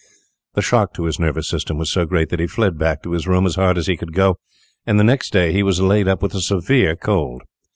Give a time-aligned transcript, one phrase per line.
[0.55, 3.27] The shock to his nervous system was so great that he fled back to his
[3.27, 4.39] room as hard as he could go,
[4.83, 7.43] and the next day he was laid up with a severe cold.